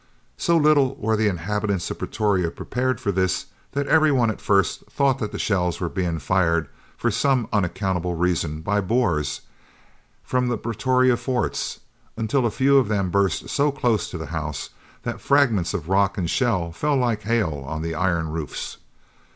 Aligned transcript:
So 0.37 0.57
little 0.57 0.95
were 0.95 1.15
the 1.15 1.27
inhabitants 1.27 1.91
of 1.91 1.99
Pretoria 1.99 2.49
prepared 2.49 2.99
for 2.99 3.11
this 3.11 3.45
that 3.73 3.85
everyone 3.85 4.31
at 4.31 4.41
first 4.41 4.83
thought 4.89 5.19
that 5.19 5.31
the 5.31 5.37
shells 5.37 5.79
were 5.79 5.89
being 5.89 6.17
fired, 6.17 6.67
for 6.97 7.11
some 7.11 7.47
unaccountable 7.53 8.15
reason, 8.15 8.61
by 8.61 8.77
the 8.81 8.87
Boers, 8.87 9.41
from 10.23 10.47
the 10.47 10.57
Pretoria 10.57 11.17
Forts, 11.17 11.81
until 12.17 12.47
a 12.47 12.49
few 12.49 12.79
of 12.79 12.87
them 12.87 13.11
burst 13.11 13.47
so 13.49 13.71
close 13.71 14.09
to 14.09 14.17
the 14.17 14.25
houses 14.33 14.71
that 15.03 15.17
the 15.19 15.19
fragments 15.19 15.71
of 15.71 15.87
rock 15.87 16.17
and 16.17 16.31
shell 16.31 16.71
fell 16.71 16.95
like 16.97 17.21
hail 17.21 17.63
on 17.67 17.83
the 17.83 17.93
iron 17.93 18.29
roofs. 18.29 18.77